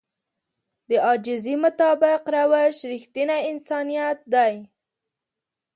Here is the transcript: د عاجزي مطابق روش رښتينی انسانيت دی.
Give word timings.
د 0.89 0.91
عاجزي 1.05 1.55
مطابق 1.65 2.21
روش 2.35 2.77
رښتينی 2.91 3.39
انسانيت 3.51 4.19
دی. 4.33 4.53